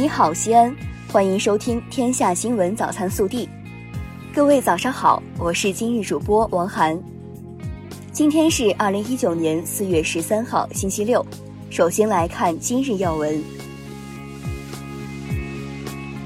[0.00, 0.74] 你好，西安，
[1.12, 3.46] 欢迎收听《天下新闻早餐速递》。
[4.34, 6.98] 各位早上好，我是今日主播王涵。
[8.10, 11.22] 今天是二零一九年四月十三号，星期六。
[11.68, 13.44] 首先来看今日要闻。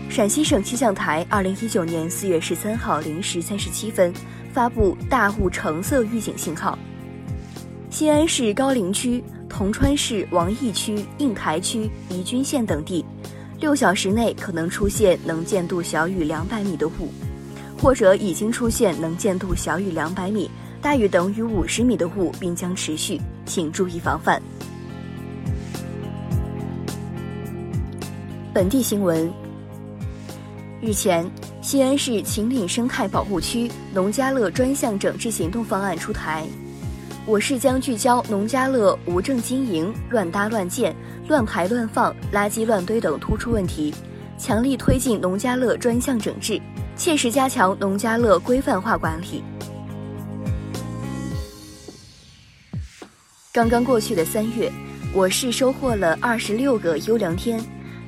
[0.08, 4.14] 陕西省气象台二零一九年四月十三号零时三十七分
[4.52, 6.78] 发布大雾橙色预警信号。
[7.90, 13.04] 西安市高陵区、铜川市王邑区、应台区、宜君县等地。
[13.60, 17.10] 六小时内可能出现能见度小于两百米的雾，
[17.80, 20.50] 或者已经出现能见度小于两百米、
[20.82, 24.42] 大于等于五十米的雾，并将持续，请注意防范。
[28.52, 29.32] 本地新闻：
[30.82, 31.28] 日前，
[31.62, 36.44] 西安市秦岭生态保护区农家乐专项整治行动方案出台。
[37.26, 40.94] 我市将聚焦农家乐无证经营、乱搭乱建、
[41.26, 43.94] 乱排乱放、垃圾乱堆等突出问题，
[44.38, 46.60] 强力推进农家乐专项整治，
[46.96, 49.42] 切实加强农家乐规范化管理。
[53.52, 54.70] 刚刚过去的三月，
[55.12, 57.58] 我市收获了二十六个优良天，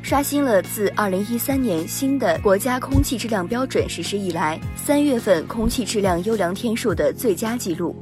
[0.02, 7.96] 刷新了自二零一三年新的国家空气质量标准实施以来三月份空气质量优良天数的最佳记录。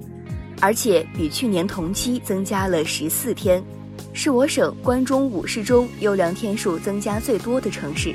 [0.61, 3.63] 而且比去年同期增加了十四天，
[4.13, 8.15] 是我省关中五市中优良天数增加最多的城市。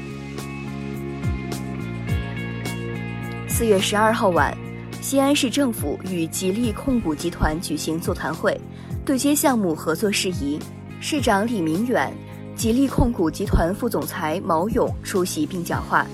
[3.48, 4.58] 四月十二号晚，
[5.02, 8.60] 西安市政府与吉利控股集团举行座谈会，
[9.06, 10.58] 对接项目合作事宜。
[11.02, 12.14] 市长李明远、
[12.56, 16.06] 吉利控股集团副总裁毛勇出席并讲话。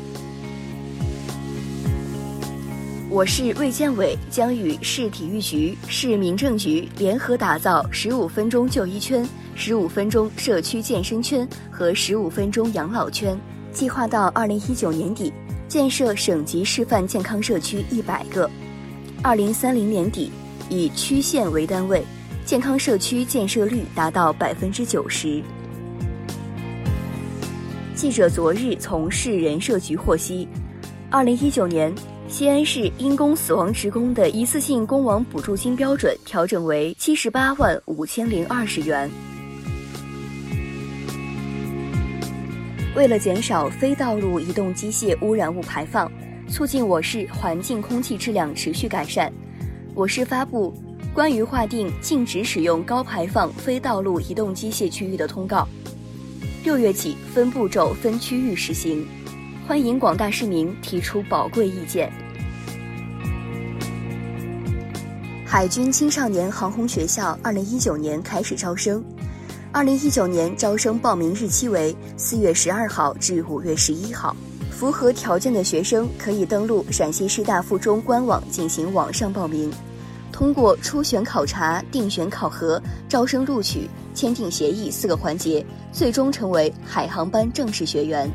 [3.15, 13.39] 我市卫健委将与市体育局、市民政局联合打造十五分钟就医圈、十五分钟社区健身圈和十五分钟养老圈，
[13.71, 15.31] 计划到二零一九年底
[15.65, 18.51] 建设省级示范健康社区一百个，
[19.23, 20.29] 二零三零年底
[20.69, 22.03] 以区县为单位，
[22.43, 25.41] 健康社区建设率达到百分之九十。
[27.95, 30.45] 记者昨日从市人社局获悉，
[31.09, 31.95] 二零一九年。
[32.27, 39.09] 西安市因公死亡职工的一次性工亡补助金标准调整为七十八万五千零二十元。
[42.95, 46.11] 为了减少非道路移动机械污染物排放，
[46.49, 49.31] 促进我市环境空气质量持续改善，
[49.93, 50.73] 我市发布
[51.13, 55.67] 关于划定禁止使用高排放非道路移动机械区域的通告，
[56.63, 59.05] 六月起分步骤、分区域实行。
[59.67, 62.11] 欢迎广大市民提出宝贵意见。
[65.43, 69.03] 海军青少年航空学校二零一九年开始招生，
[69.71, 74.35] 二零一九年招生报名日期为四月十二号至五月十一号。
[74.69, 79.73] 符合条件的学生可以登录陕西师大附中官网进行网上报名，
[80.31, 88.29] 通过初选考察、定选考核、招生录取、签订协议四个环节，最终成为海航班正式学员。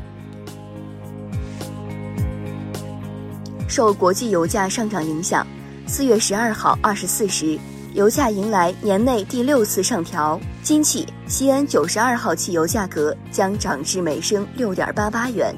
[3.71, 5.47] 受国际油价上涨影响，
[5.87, 7.57] 四月十二号二十四时，
[7.93, 10.37] 油价迎来年内第六次上调。
[10.61, 15.55] 今起，西安九十二号汽油价格将涨至每升六点八八元，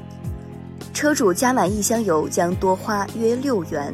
[0.92, 3.92] 车主加满一箱油将多花约六元。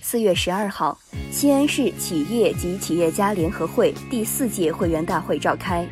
[0.00, 0.98] 四月十二号，
[1.30, 5.86] 西安市企业及企业家联合会第四届会员大会召开，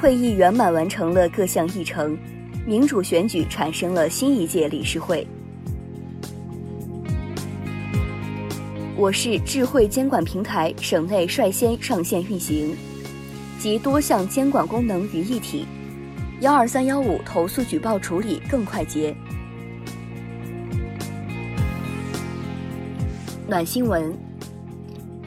[0.00, 2.16] 会议圆满完成了各项议程。
[2.66, 5.26] 民主选举产生了新一届理事会。
[8.96, 12.76] 我市智慧监管平台省内率先上线运行，
[13.58, 15.64] 集多项监管功能于一体，
[16.40, 19.14] 幺二三幺五投诉举报处理更快捷。
[23.46, 24.12] 暖新闻：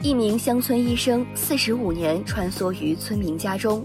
[0.02, 3.84] 一名乡村医生四十五年穿梭于村民家中，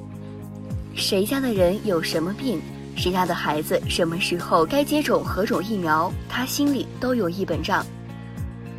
[0.94, 2.60] 谁家的人有什么病？
[2.98, 7.86] 谁家的孩子什么时候该接种何种疫苗，他心里都有一本账。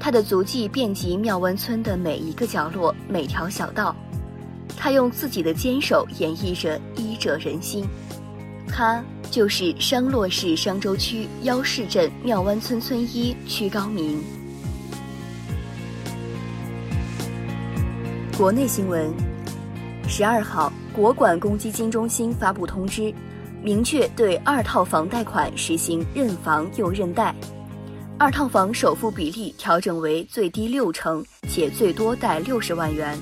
[0.01, 3.95] 他的足迹遍及庙湾村的每一个角落、每条小道。
[4.77, 7.87] 他用自己的坚守演绎着医者仁心。
[8.67, 14.21] 他就是商洛市商州区腰市镇庙湾村村医曲高明。
[18.37, 19.13] 国内新闻：
[20.09, 23.15] 十二号，国管公积金中心发布通知。
[23.63, 27.35] 明确对二套房贷款实行认房又认贷，
[28.17, 33.19] 二套房首付比例调整为最低六成，且最多贷六十万元。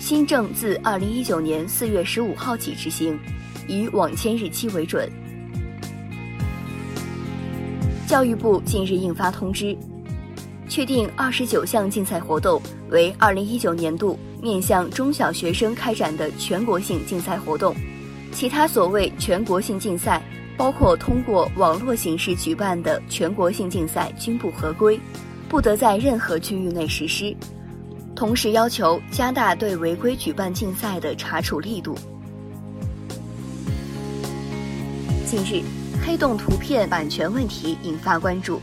[0.00, 3.18] 新政自二零一九年四月十五号起执行，
[3.68, 5.08] 以网签日期为准。
[8.06, 9.76] 教育部近日印发通知，
[10.68, 12.60] 确定二十九项竞赛活动
[12.90, 17.74] 为二零一九年度面向中小学生开展的全国性竞赛活动，
[18.36, 20.22] 其他所谓全国性竞赛，
[20.58, 25.00] 包括通过网络形式举办的全国性竞赛，均不合规，
[25.48, 27.34] 不得在任何区域内实施。
[28.14, 31.96] 同时要求加大对违规举办竞赛的查处力度。
[35.24, 35.64] 近日，
[36.04, 38.60] 黑洞图片版权问题引发关注，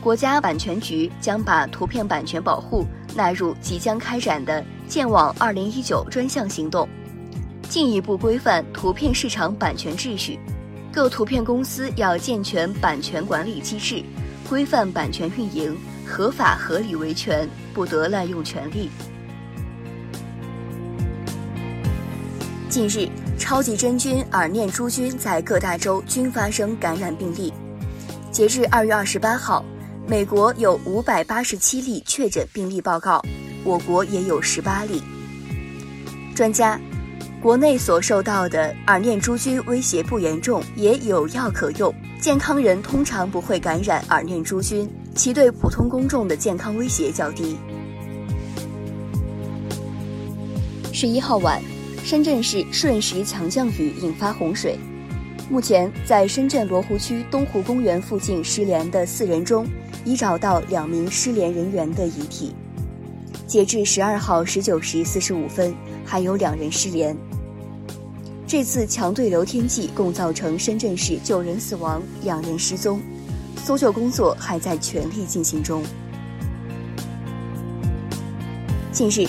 [0.00, 2.86] 国家版权局将把图片版权保护
[3.16, 6.88] 纳入即将开展的“建网二零一九”专项行动，
[7.76, 10.38] 进一步规范图片市场版权秩序。
[10.90, 14.02] 各图片公司要健全版权管理机制，
[14.48, 15.76] 规范版权运营。
[16.06, 18.88] 合法合理维权，不得滥用权利。
[22.70, 27.52] 近日，超级真菌耳念珠菌在各大洲均发生感染病例。
[28.30, 29.62] 截至二月二十八号，
[30.06, 33.22] 美国有五百八十七例确诊病例报告，
[33.64, 35.02] 我国也有十八例。
[36.34, 36.80] 专家，
[37.42, 44.88] 国内所受到的耳念珠菌威胁不严重，也有药可用，健康人通常不会感染耳念珠菌。
[45.14, 47.56] 其对普通公众的健康威胁较低。
[50.92, 51.62] 十一号晚，
[52.04, 54.78] 深圳市瞬时强降雨引发洪水。
[55.48, 59.66] 目前，在深圳罗湖区东湖公园附近失联的四人中，
[60.04, 62.54] 已找到两名失联人员的遗体。
[63.46, 65.74] 截至十二号十九时四十五分，
[66.06, 67.14] 还有两人失联。
[68.46, 73.00] 这次强对流天气共造成深圳市九人死亡，两人失踪。
[73.56, 75.82] 搜救工作还在全力进行中。
[78.92, 79.28] 近日，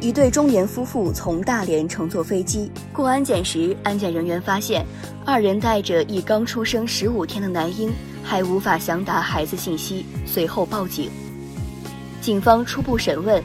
[0.00, 4.82] 一对中年夫妇从大连乘坐飞机过安检时，安检人员发现
[5.26, 7.92] 二人带着一刚出生十五天的男婴，
[8.24, 11.10] 还无法详答孩子信息，随后报警。
[12.22, 13.44] 警方初步审问，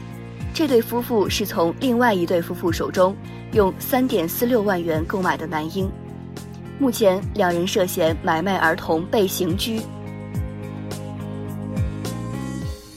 [0.54, 3.16] 这对夫妇是从另外一对夫妇手中
[3.52, 5.90] 用三点四六万元购买的男婴，
[6.78, 9.80] 目前两人涉嫌买卖儿童被刑拘。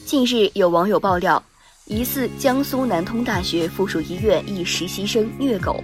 [0.04, 1.42] 近日，有网友爆料，
[1.86, 5.82] 疑似江苏南通大学附属医院一实习生虐狗。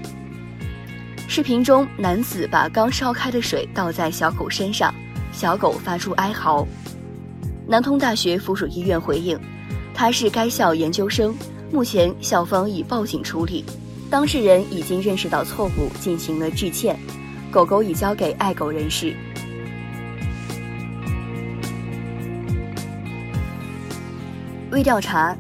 [1.27, 4.95] 视频中，男子把刚烧开的水倒在小狗身上，
[5.33, 6.67] 小狗发出哀嚎。
[7.67, 9.39] 南通大学附属医院回应，
[9.95, 11.35] 他是该校研究生，
[11.73, 13.65] 目前校方已报警处理，
[14.11, 16.99] 当事人已经认识到错误，进行了致歉，
[17.51, 19.17] 狗狗已交给爱狗人士。
[24.71, 25.35] 微调查：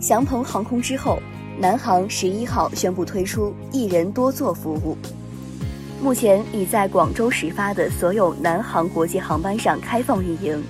[0.00, 1.22] 祥鹏航空之后，
[1.56, 4.98] 南航十一号宣布推出一人多座服务。
[6.02, 10.60] 目前已在广州始发的所有南航国际航班上开放运营，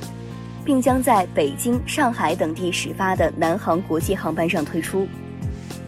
[0.64, 5.06] 并将在北京、上海等地始发的南航国际航班上推出。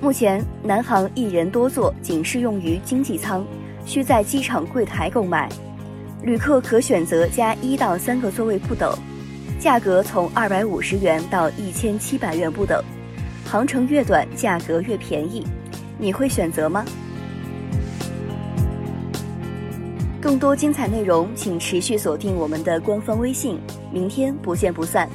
[0.00, 3.46] 目前，南航一人多座仅适用于经济舱，
[3.86, 5.48] 需在机场柜台购买，
[6.22, 8.92] 旅客可选择加一到三个座位不等。
[9.60, 12.82] 价格从二百五十元到一千七百元不等，
[13.44, 15.46] 航程越短价格越便宜，
[15.98, 16.84] 你会选择吗？
[20.20, 23.56] 更多精彩内容，请持续锁定我们的官方微信，
[23.92, 25.08] 明天不见不散。